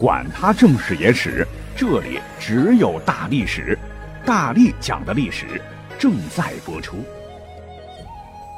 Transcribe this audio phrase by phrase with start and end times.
[0.00, 3.78] 管他正史野史，这里只有大历史，
[4.24, 5.60] 大力讲的历史
[5.98, 7.04] 正在播出。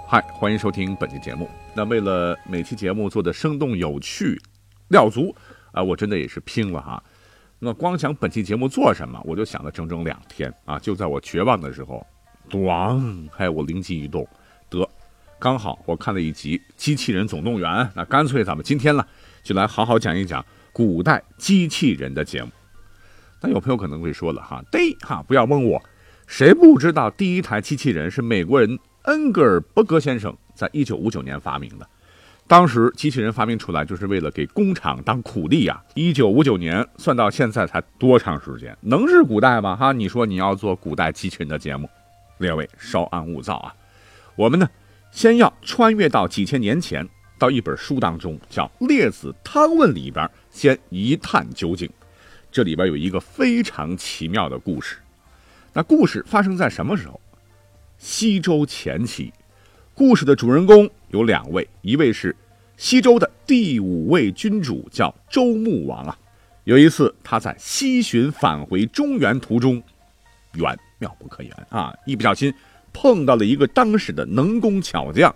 [0.07, 1.51] 嗨，欢迎收听本期节目。
[1.75, 4.41] 那为了每期节目做的生动有趣、
[4.91, 5.35] 料足
[5.73, 7.03] 啊，我真的也是拼了哈。
[7.59, 10.79] 那光想本期节目做什么，我就想了整整两天啊。
[10.79, 12.07] 就在我绝望的时候，
[12.53, 14.25] 咣，还有我灵机一动，
[14.71, 14.89] 得，
[15.41, 19.05] 刚好我看了一集《机器人总动员》，那干脆咱们今天呢，
[19.43, 20.45] 就来好好讲一讲。
[20.73, 22.51] 古代机器人的节目，
[23.41, 25.83] 那有朋友可能会说了哈，对哈，不要问我，
[26.27, 31.87] 谁不知道第一台机器人是美国人恩格尔伯格先生在一九五九年发明的？
[32.49, 35.83] 当时机器人发明出来就是为了给工厂当苦力呀。
[35.95, 38.77] 一九五九年算到现在才多长时间？
[38.81, 39.77] 能是古代吗？
[39.77, 41.89] 哈，你说你要做古代机器人的节目，
[42.39, 43.75] 列位稍安勿躁啊。
[44.37, 44.69] 我们呢，
[45.11, 47.07] 先要穿越到几千年前。
[47.43, 51.91] 到一本书当中，叫《列子汤问》里边，先一探究竟。
[52.53, 54.99] 这里边有一个非常奇妙的故事。
[55.73, 57.21] 那故事发生在什么时候？
[57.99, 59.33] 西周前期。
[59.93, 62.37] 故事的主人公有两位，一位是
[62.77, 66.17] 西周的第五位君主，叫周穆王啊。
[66.63, 69.83] 有一次，他在西巡返回中原途中，
[70.53, 72.55] 远妙不可言啊，一不小心
[72.93, 75.35] 碰到了一个当时的能工巧匠。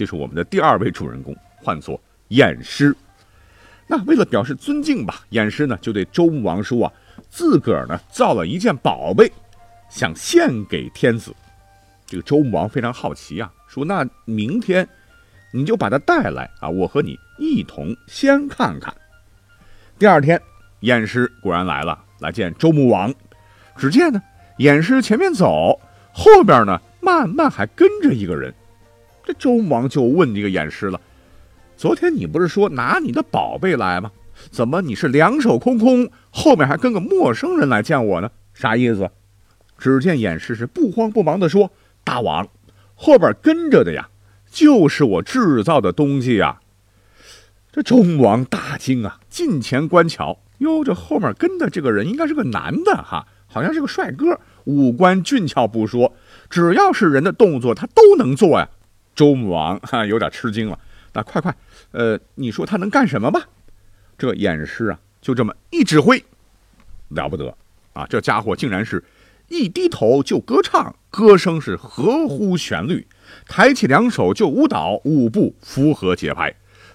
[0.00, 2.96] 就是我们的第二位主人公，唤作偃师。
[3.86, 6.92] 那为了表示尊敬吧，偃师呢就对周穆王说啊，
[7.28, 9.30] 自个儿呢造了一件宝贝，
[9.90, 11.36] 想献给天子。
[12.06, 14.88] 这个周穆王非常好奇啊，说那明天
[15.52, 18.94] 你就把它带来啊，我和你一同先看看。
[19.98, 20.40] 第二天，
[20.80, 23.14] 偃师果然来了，来见周穆王。
[23.76, 24.22] 只见呢，
[24.56, 25.78] 偃师前面走，
[26.10, 28.54] 后边呢慢慢还跟着一个人。
[29.38, 31.00] 周王就问这个偃师了
[31.76, 34.10] ：“昨天你不是说拿你的宝贝来吗？
[34.50, 38.30] 怎么你是两手空空，后面还跟个陌生人来见我呢？
[38.54, 39.10] 啥意思？”
[39.78, 41.70] 只见偃师是不慌不忙地说
[42.04, 42.46] ：“大王，
[42.94, 44.08] 后边跟着的呀，
[44.50, 46.60] 就是我制造的东西呀。”
[47.72, 56.12] 这周王大惊啊，近前观瞧，哟，这后面跟的这个人应该是个男的哈，好像是个帅哥，五官俊俏不说，
[56.50, 58.68] 只要是人的动作他都能做呀。
[59.20, 60.78] 周穆王哈有点吃惊了，
[61.12, 61.54] 那快快，
[61.90, 63.46] 呃，你说他能干什么吧？
[64.16, 66.24] 这偃师啊，就这么一指挥，
[67.10, 67.54] 了不得
[67.92, 68.06] 啊！
[68.08, 69.04] 这家伙竟然是
[69.48, 73.06] 一低头就歌唱，歌声是合乎旋律；
[73.46, 76.54] 抬起两手就舞蹈，舞步符合节拍，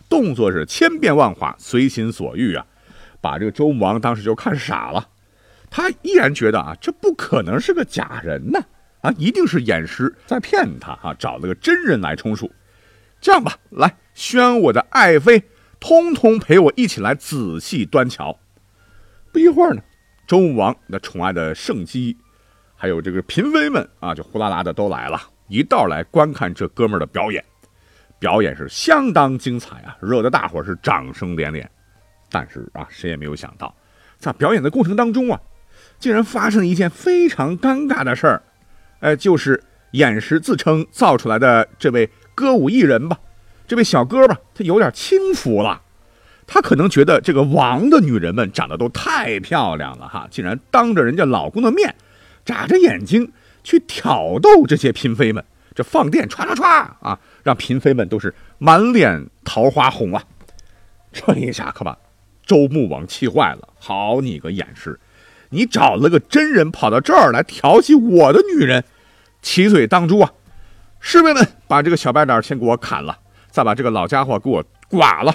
[0.10, 2.66] 动作是千变万化，随心所欲啊！
[3.22, 5.10] 把这个周穆王当时就看傻了，
[5.70, 8.60] 他依然觉得啊，这不可能是个假人呢。
[9.06, 11.14] 啊一定是偃师在骗他啊！
[11.18, 12.52] 找了个真人来充数。
[13.22, 15.44] 这样吧，来，宣我的爱妃，
[15.80, 18.40] 通通陪我一起来仔细端瞧。
[19.32, 19.82] 不一会儿呢，
[20.26, 22.18] 周武王那宠爱的圣姬，
[22.76, 27.44] 还有这个嫔妃们啊，就呼啦啦的都来了，一道来观看这哥们儿的表演。
[28.18, 31.70] 表演是相当精彩啊，惹得大伙是掌声连连。
[32.32, 33.76] 但是啊，谁也没有想到，
[34.18, 35.40] 在表演的过程当中啊，
[36.00, 38.42] 竟然发生了一件非常尴尬的事儿。
[39.06, 39.62] 哎，就是
[39.92, 43.20] 偃师自称造出来的这位歌舞艺人吧，
[43.68, 45.80] 这位小哥吧，他有点轻浮了。
[46.48, 51.94] 他可能觉得这个王的女人们长得都太漂亮了哈，竟然当着人家老公的面，
[52.44, 53.32] 眨着眼睛
[53.64, 55.46] 去挑逗这些嫔妃们，
[55.76, 56.64] 这放电唰唰唰
[57.00, 60.24] 啊，让嫔妃们都是满脸桃花红啊。
[61.14, 61.96] 这一下可把
[62.44, 65.00] 周穆王气坏了，好你个偃师！
[65.50, 68.84] 你找了个真人跑到这儿来调戏我的女人，
[69.46, 70.34] 七嘴当诛啊！
[71.00, 73.16] 侍卫们把这个小白脸先给我砍了，
[73.52, 75.32] 再把这个老家伙给我剐了！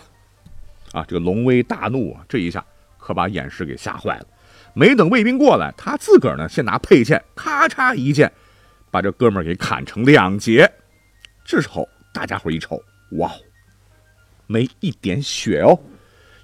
[0.90, 2.62] 啊，这个龙威大怒啊，这一下
[2.98, 4.26] 可把偃师给吓坏了。
[4.74, 8.32] 没等卫兵过来，他自个儿呢先拿佩剑咔嚓一剑，
[8.90, 10.68] 把这哥们儿给砍成两截。
[11.44, 12.82] 这时候大家伙一瞅，
[13.12, 13.30] 哇，
[14.48, 15.78] 没一点血哦！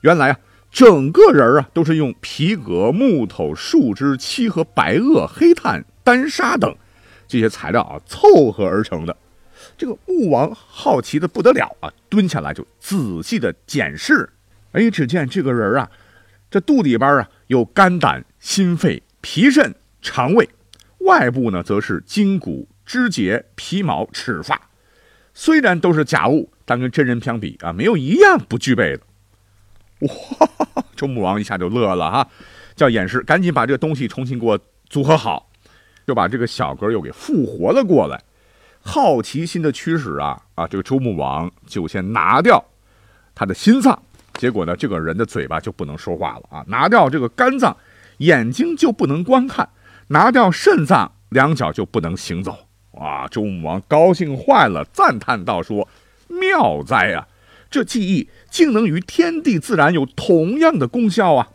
[0.02, 0.38] 原来啊。
[0.70, 6.76] 整个人啊，都是用皮革、木头、树枝、漆和白垩、黑炭、丹砂等
[7.26, 9.16] 这些材料啊凑合而成的。
[9.76, 14.28] 这个穆王好奇的不得了啊，蹲下来就仔细的检视。
[14.72, 15.90] 哎，只见这个人啊，
[16.50, 20.48] 这肚里边啊有肝胆、心肺、脾肾、肠胃，
[20.98, 24.70] 外部呢则是筋骨、肢节、皮毛、齿发。
[25.32, 29.02] 虽然都是假物，但跟真人相比啊，没有一样不具备的。
[30.00, 30.84] 哇！
[30.94, 32.28] 周穆王一下就乐了哈，
[32.74, 34.58] 叫偃师赶紧把这个东西重新给我
[34.88, 35.50] 组合好，
[36.06, 38.22] 就把这个小哥又给复活了过来。
[38.80, 42.64] 好奇心的驱使啊啊，这个周穆王就先拿掉
[43.34, 44.00] 他的心脏，
[44.34, 46.64] 结果呢，这个人的嘴巴就不能说话了啊！
[46.68, 47.76] 拿掉这个肝脏，
[48.18, 49.66] 眼睛就不能观看；
[50.08, 52.56] 拿掉肾脏，两脚就不能行走。
[52.92, 53.26] 哇！
[53.28, 55.88] 周穆王高兴坏了，赞叹道：“说
[56.28, 57.26] 妙哉啊！
[57.68, 61.48] 这技艺竟能与天地自然有同样的功效啊！”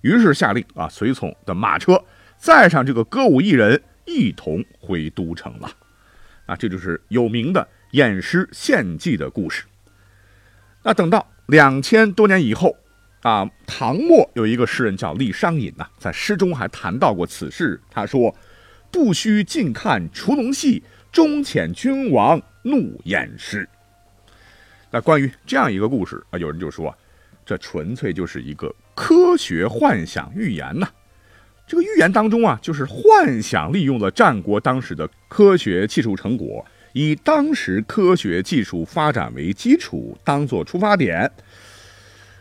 [0.00, 2.02] 于是下令啊，随从的马车
[2.42, 5.70] 载上这个歌舞艺人，一同回都城了。
[6.46, 9.62] 啊，这就是有名的偃师献祭的故事。
[10.82, 12.76] 那等到两千多年以后，
[13.20, 17.80] 啊，唐末有一个诗人叫李商隐呐，在诗中还谈到过此事。
[17.88, 18.34] 他说
[18.90, 23.68] ：“不须近看除龙戏，终遣君王怒偃师。”
[24.90, 26.92] 那关于这样一个故事啊，有人就说，
[27.46, 30.88] 这纯粹就是一个科学幻想寓言呐。
[31.66, 36.64] 这个寓言当中啊，就是幻想利用了战国当时的科学技术成果。
[36.92, 41.30] 以当时科学技术发展为基础，当做出发点，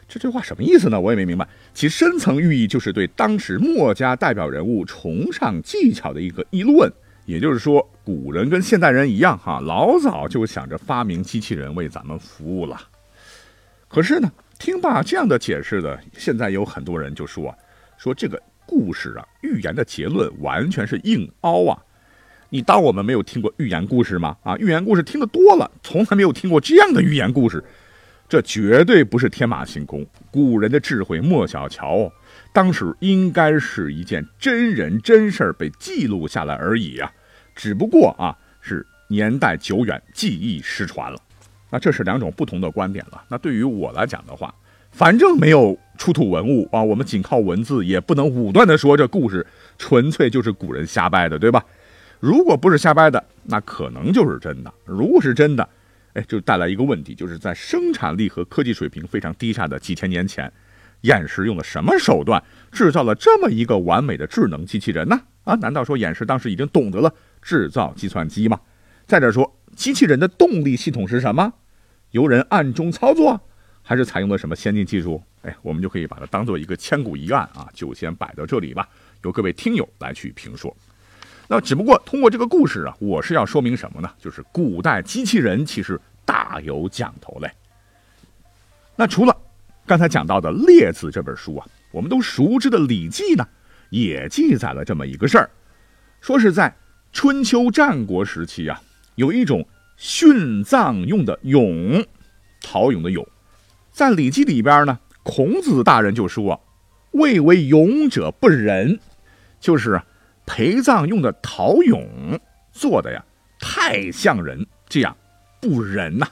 [0.10, 1.00] 这句话什么意思呢？
[1.00, 1.48] 我也没明白。
[1.74, 6.92] 其深层寓意就是对当时墨家代表人物崇尚技巧的一个议论。
[7.26, 12.78] 也就是说，古人跟现代人一样，哈，老早就想着发明机器人为咱们服务了。
[13.88, 14.30] 可是呢，
[14.60, 17.56] 听罢这样的解释的，现在有很多人就说，
[17.98, 18.42] 说这个
[18.72, 21.78] 故事啊，寓言的结论完全是硬凹啊。
[22.48, 24.38] 你当我们没有听过寓言故事吗？
[24.44, 27.62] 啊，寓言故事听得多了，从来没有听过这样的寓言故事，
[28.30, 30.08] 这绝对不是天马行空。
[30.32, 32.10] 古人的智慧莫小瞧，
[32.54, 37.12] 当时应该是一件真人真事儿被记录下来而已啊，
[37.54, 41.20] 只不过啊是年代久远，记忆失传了。
[41.70, 43.22] 那这是两种不同的观点了。
[43.28, 44.54] 那对于我来讲的话，
[44.92, 49.46] 反正没有出土文物啊，我们仅靠文字也不能武断的说这故事
[49.78, 51.64] 纯粹就是古人瞎掰的，对吧？
[52.20, 54.72] 如果不是瞎掰的，那可能就是真的。
[54.86, 55.68] 如果是真的，
[56.14, 60.52] 哎，就带来一个问题，就是在生产力和科技水平非常低下的几千年前，
[61.04, 65.20] 偃师用了什么手段制造了这么一个完美的智能机器人呢？
[65.46, 67.12] 啊，难道说偃师当时已经懂得了
[67.42, 68.60] 制造计算机吗？
[69.08, 71.54] 再者说，机器人的动力系统是什么？
[72.12, 73.42] 由人暗中操作，
[73.92, 75.22] 还是采用了什么先进技术？
[75.42, 78.88] 哎，我们就可以把它当做一个千古疑案啊，就先摆到这里吧，
[79.26, 80.74] 由各位听友来去评说。
[81.50, 84.10] 那只不过通过这个故事啊，我是要说明什么呢？
[84.18, 87.52] 就是古代机器人其实大有讲头嘞。
[88.96, 89.36] 那除了
[89.86, 93.46] 刚才讲到的《列子》这本书啊，我们都熟知的《礼记》呢，
[93.90, 95.50] 也记载了这么一个事儿，
[96.22, 96.74] 说是在
[97.12, 98.82] 春秋战国时期啊，
[99.16, 99.68] 有一种
[100.00, 102.06] 殉葬用的俑，
[102.62, 103.28] 陶俑的俑，
[103.92, 106.62] 在《礼记》里边呢，孔子大人就说
[107.12, 109.00] ：“未为勇者不仁。”
[109.60, 110.02] 就是。
[110.44, 112.38] 陪葬用的陶俑
[112.74, 113.24] 做的呀，
[113.60, 115.16] 太像人，这样
[115.62, 116.28] 不仁呐。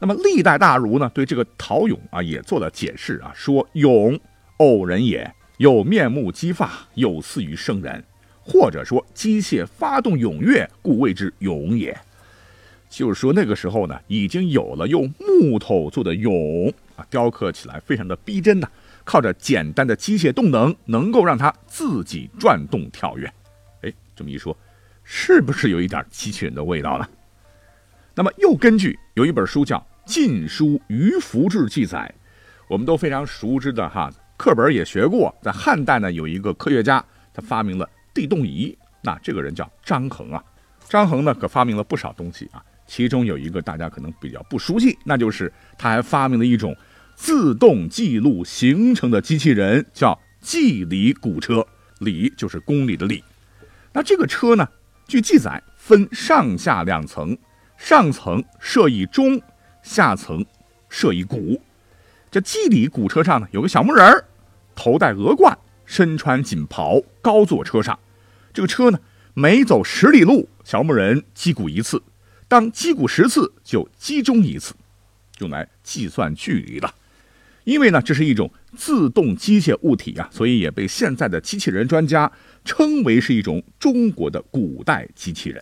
[0.00, 4.20] 那么历代大儒呢，对这个陶俑啊也做了解释啊，说俑
[4.58, 8.04] 偶人也，有面目肌发，有似于生人，
[8.42, 11.96] 或者说机械发动踊跃，故谓之俑也。
[12.94, 18.68] 就是说那个时候呢，已经有了用木头做的俑啊，雕刻起来非常的逼真呐。
[19.04, 23.26] 靠着简单的机械动能，能够让它自己转动跳跃。
[23.82, 24.56] 哎，这么一说，
[25.02, 27.06] 是不是有一点机器人的味道呢？
[28.14, 29.76] 那么又根据有一本书叫
[30.06, 32.14] 《晋书于福志》记载，
[32.68, 38.76] 我们都非常熟知的哈，课本也学过，在汉代呢有一个科学家，他发明了地动仪。
[39.02, 40.42] 那这个人叫张衡啊。
[40.88, 46.76] 张衡呢可发明了不少东西啊，其中有一个大家可能比较不熟悉，那就是他还发明了一种。
[47.16, 51.64] 自动记录行程的机器人叫计里古车，
[52.00, 53.22] 里就是公里的里。
[53.92, 54.68] 那这个车呢？
[55.06, 57.38] 据记载分上下两层，
[57.76, 59.40] 上层设一钟，
[59.82, 60.44] 下层
[60.88, 61.62] 设一鼓。
[62.32, 64.24] 这计里古车上呢有个小木人，
[64.74, 67.96] 头戴鹅冠，身穿锦袍，高坐车上。
[68.52, 68.98] 这个车呢
[69.34, 72.02] 每走十里路，小木人击鼓一次，
[72.54, 74.76] 当击鼓十次就击中一次，
[75.40, 76.88] 用来计算距离的。
[77.64, 82.30] 因为呢，这是一种自动机械物体啊，所以也被现在的机器人专家
[82.64, 85.60] 称为是一种中国的古代机器人。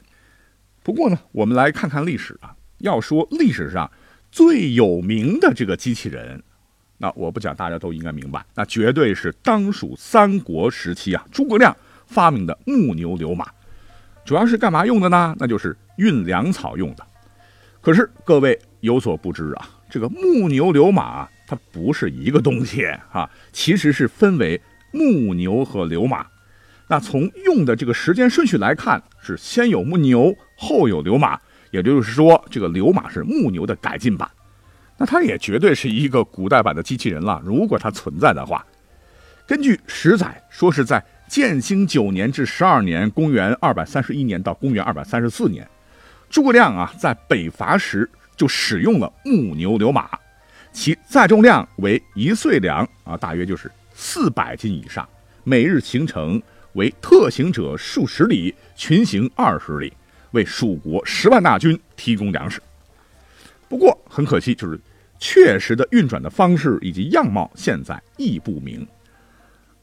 [0.83, 2.55] 不过呢，我们来看看历史啊。
[2.81, 3.91] 要说历史上
[4.31, 6.43] 最有名的这个机器人，
[6.99, 11.75] 那我不讲，大家都应该明白，那绝对是当属三国时期啊诸葛亮
[12.07, 13.49] 发明的木牛流马。
[14.25, 15.35] 主要是干嘛用的呢？
[15.39, 17.07] 那就是运粮草用的。
[17.81, 21.29] 可是各位有所不知啊，这个木牛流马。
[21.45, 24.59] 它不是一个东西啊，其实是分为
[24.91, 26.25] 木牛和流马。
[26.89, 31.39] 那从用的这个时间顺序来看，是先有木牛，后有流马。
[31.71, 34.31] 也就是说，这个流马是木牛的改进版。
[34.97, 37.43] 那它也绝对是一个古代版的机器人了。
[37.45, 38.65] 如果它存在的话，
[39.47, 45.69] 根据史载说是在建兴九年至十二年（公元二百三十一年到公元二百三十四年），
[46.33, 50.09] 诸葛亮啊在北伐时就使用了木牛流马，
[50.73, 55.07] 其载重量为一岁粮啊，大约就是四百斤以上，
[55.45, 59.93] 每日行程为特行者数十里，群行二十里，
[60.31, 62.63] 为蜀国十万大军提供粮食。
[63.69, 64.81] 不过很可惜，就是
[65.19, 68.89] 确实的运转的方式以及样貌现在亦不明。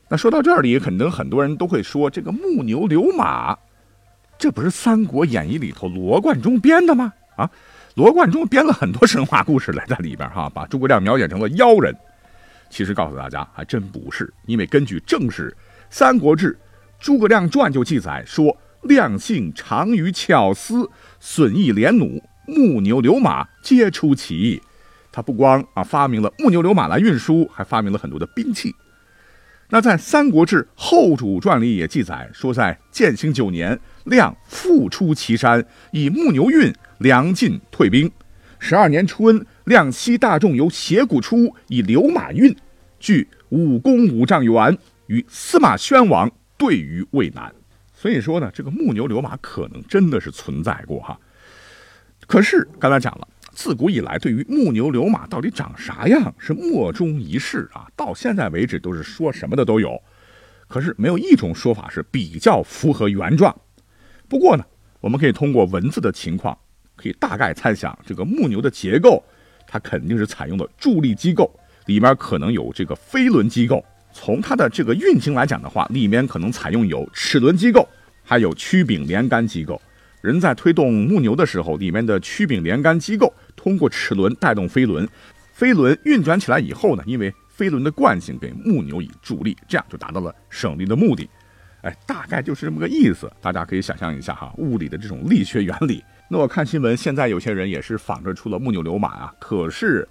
[0.07, 3.55] 那说到这里，可能很多人都会说，这个木牛流马，
[4.39, 7.13] 这不是《三国演义》里头罗贯中编的吗？
[7.35, 7.51] 啊，
[7.95, 11.93] 罗贯中编了很多神话故事来在里边哈，把诸葛亮描写成了妖人。
[12.69, 15.51] 其实告诉大家，还真不是，因为根据正史
[15.89, 16.53] 《三国志·
[16.99, 22.23] 诸葛亮传》就记载说，亮性长于巧思，损益连弩。
[22.47, 24.61] 木牛流马皆出其意，
[25.11, 28.73] 他不光啊发明了木牛流马来运输，还发明了很多的兵器。
[29.71, 33.79] 那在《三国志后主传》里也记载说，在建兴九年，
[34.09, 38.11] 亮复出祁山，以木牛运粮尽，退兵。
[38.57, 42.53] 十二年春，亮悉大众由斜谷出，以流马运，
[42.99, 47.53] 据武功五丈原，与司马宣王对于渭南。
[47.93, 51.17] 所以说呢，这个木牛流马可能真的是存在过哈。
[52.27, 60.01] 可是刚才讲了，自古以来对于木牛流马到底长啥样是莫衷一是啊，到现在为止都是说什么的都有，
[60.67, 63.55] 可是没有一种说法是比较符合原状。
[64.29, 64.63] 不过呢，
[65.01, 66.55] 我们可以通过文字的情况，
[66.95, 69.23] 可以大概猜想这个木牛的结构，
[69.67, 71.51] 它肯定是采用了助力机构，
[71.87, 73.83] 里面可能有这个飞轮机构。
[74.13, 77.87] 从它的这个运行来讲的话，里面可能采用有齿轮机构，
[78.23, 79.81] 还有曲柄连杆机构。
[80.21, 85.07] 人在推动木牛的时候，里面的曲柄连杆机构通过齿轮带动飞轮，
[85.53, 91.29] 飞轮运转起来以后呢，因为飞轮的惯性给木牛以助力，这样就达到了省力的目的。
[91.81, 96.03] 哎，大概就是这么个意思，大家可以想象一下哈，物理的这种力学原理。
[96.29, 100.07] 那我看新闻，现在有些人也是仿着出了木牛流马啊，可是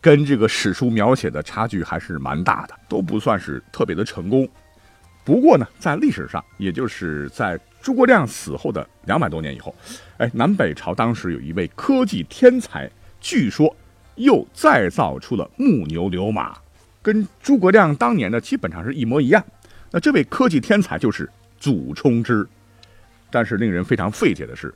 [0.00, 4.48] 跟这个史书描写的差距还是蛮大的，都不算是特别的成功。
[5.24, 7.58] 不过呢，在历史上，也就是在。
[7.80, 9.72] 诸葛亮死后的两百多年以后，
[10.16, 12.90] 哎，南北朝当时有一位科技天才，
[13.20, 13.74] 据说
[14.16, 16.58] 又再造出了木牛流马，
[17.00, 19.42] 跟诸葛亮当年的基本上是一模一样。
[19.90, 21.28] 那这位科技天才就是
[21.58, 22.46] 祖冲之。
[23.30, 24.74] 但是令人非常费解的是，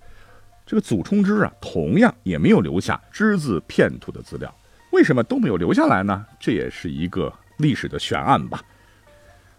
[0.67, 4.55] 这个祖冲之啊，同样也没有留下只字片图的资料。
[4.91, 6.25] 为什么都没有留下来呢？
[6.39, 8.63] 这也是一个历史的悬案吧。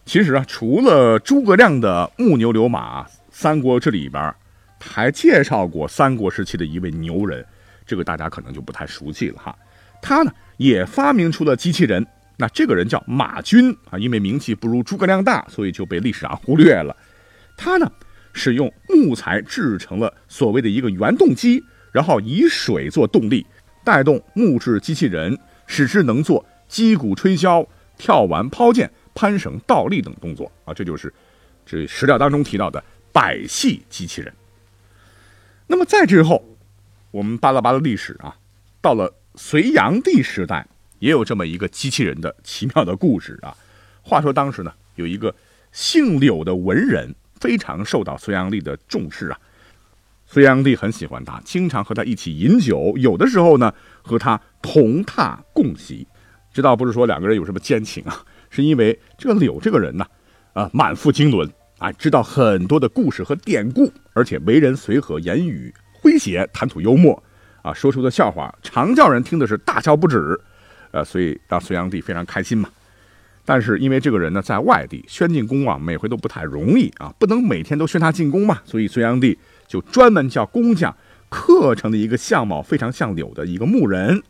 [0.06, 3.06] 其实啊，除了诸葛亮的木牛流马。
[3.36, 4.32] 三国这里边
[4.80, 7.44] 还介绍过三国时期的一位牛人，
[7.84, 9.58] 这个大家可能就不太熟悉了哈。
[10.04, 12.06] 他呢也发明出了机器人，
[12.38, 16.96] 那这个人叫马军啊，因为名气不如诸葛亮大，所以就被历史上忽略了。
[17.56, 17.92] 他呢
[18.34, 23.46] 是用木材制成了所谓的一个原动机，然后以水做动力，
[23.84, 25.38] 带动木质机器人，
[25.68, 30.74] 使之能做击鼓吹箫、跳完抛剑、攀绳倒立等动作啊。
[30.74, 31.14] 这就是
[31.66, 32.84] 这史料当中提到的。
[33.14, 34.34] 百戏机器人。
[35.68, 36.44] 那么再之后，
[37.12, 38.36] 我们扒拉扒拉历史啊，
[38.82, 40.68] 到了隋炀帝时代，
[41.04, 43.54] 也有这么一个机器人的奇妙的故事啊。
[44.02, 45.36] 话说当时呢，有一个
[45.74, 49.38] 姓柳的文人，非常受到隋炀帝的重视啊。
[50.26, 56.08] 隋炀帝很喜欢他，经常和他一起饮酒，有的时候呢，和他同榻共席。
[56.54, 60.08] 这倒不是说两个人有什么奸情啊，是因为这个柳这个人呢，
[60.54, 61.52] 啊，满腹经纶。
[61.80, 67.22] 啊，知道很多的故事和典故，而且为人随和，言语诙谐，谈吐幽默，
[67.62, 70.40] 啊，说出的笑话常叫人听的是大笑不止，
[70.94, 72.70] 呃，所以让隋炀帝非常开心嘛。
[73.44, 80.96] 但是因为这个人呢在外地宣进宫啊，每回都不太容易啊，不能每天都宣他进宫嘛，所以隋炀帝就专门叫工匠
[81.28, 84.24] 刻成了一个相貌非常像柳的一个木人，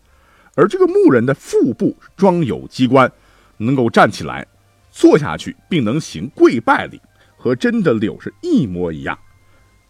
[0.56, 3.12] 而这个木人的腹部装有机关，
[3.58, 4.48] 能够站起来、
[4.90, 7.00] 坐下去，并能行跪拜礼。
[7.36, 9.20] 和真的柳是一模一样。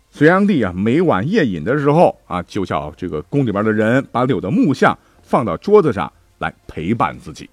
[0.10, 7.50] 隋炀帝啊，每晚夜饮的时候啊，就叫这个宫里边的人把柳的木像放到桌子上来陪伴自己。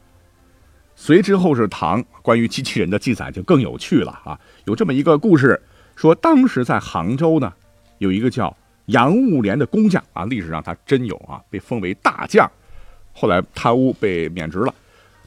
[0.95, 4.39] 隋之后是唐，关于机器人的记载就更有趣了啊。
[4.65, 5.61] 有这么一个故事，
[5.97, 7.53] 说当时在杭州呢，
[7.99, 8.57] 有一个叫
[8.87, 12.51] 杨务廉的工匠啊，历史上他真有啊，被封为大将，
[13.13, 14.75] 后来贪污被免职了。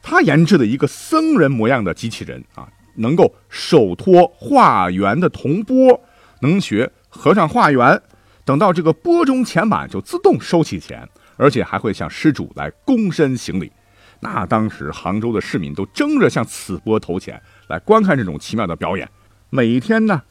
[0.02, 2.68] 他研制了一个僧人模样的机器人啊。
[2.96, 6.00] 能够手托化缘的铜钵，
[6.42, 8.00] 能学和尚化缘，
[8.46, 13.72] 等到这个钵中钱满就自动收起钱，而且还会向施主来躬身行礼。
[14.20, 19.10] 那当时杭州的市民都争着向此波投钱来观看这种奇妙的表演。
[19.50, 20.22] 每天呢，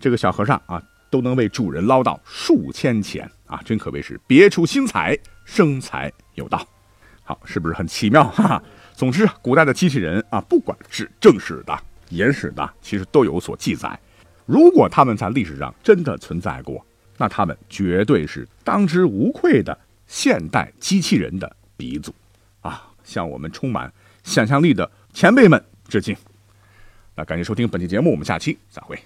[0.00, 6.66] 这个小和尚啊都能为主人捞到数千钱啊，真可谓是别出心裁，生财有道。
[7.22, 8.24] 好，是不是很奇妙？
[8.24, 8.62] 哈哈。
[8.94, 13.98] 总之，古代的机器人啊，不管是正史的、野史的，其实都有所记载。
[14.46, 16.82] 如果他们在历史上真的存在过，
[17.18, 19.76] 那他们绝对是当之无愧的
[20.06, 22.14] 现代机器人的鼻祖
[22.60, 22.92] 啊！
[23.04, 23.92] 向我们充满
[24.24, 26.16] 想象力的前辈们致敬。
[27.14, 28.98] 那感谢收听本期节目，我们下期再会。